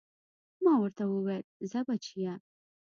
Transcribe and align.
ما 0.63 0.73
ورته 0.81 1.03
وويل 1.13 1.43
ځه 1.69 1.79
بچيه. 1.87 2.33